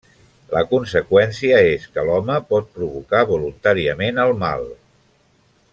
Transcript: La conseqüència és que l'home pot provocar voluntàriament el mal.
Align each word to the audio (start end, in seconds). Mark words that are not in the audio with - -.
La 0.53 0.61
conseqüència 0.69 1.59
és 1.73 1.85
que 1.97 2.05
l'home 2.07 2.39
pot 2.53 2.73
provocar 2.79 3.23
voluntàriament 3.33 4.23
el 4.25 4.35
mal. 4.45 4.67